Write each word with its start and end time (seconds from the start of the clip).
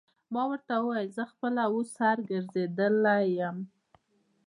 ما 0.33 0.43
ورته 0.49 0.73
وویل: 0.79 1.09
زه 1.17 1.23
خپله 1.31 1.63
اوس 1.73 1.87
سر 1.97 2.17
ګرځېدلی 2.29 3.23
یم. 3.39 3.57